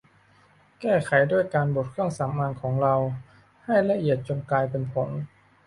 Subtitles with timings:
[0.81, 2.95] แก้ไขได้ด้วยการบดเครื่องสำอางของเรา
[3.65, 5.09] ให้ละเอียดจนกลายเป็นผง